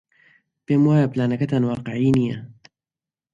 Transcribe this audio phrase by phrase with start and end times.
[0.65, 2.37] پێم وایە پلانەکەتان واقیعی نییە.